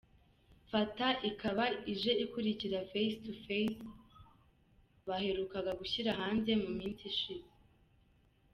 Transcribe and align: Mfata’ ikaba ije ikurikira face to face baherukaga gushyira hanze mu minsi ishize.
Mfata’ 0.65 1.07
ikaba 1.29 1.65
ije 1.93 2.11
ikurikira 2.23 2.79
face 2.91 3.15
to 3.23 3.33
face 3.45 3.79
baherukaga 5.07 5.71
gushyira 5.79 6.11
hanze 6.19 6.51
mu 6.61 6.69
minsi 6.77 7.03
ishize. 7.13 7.49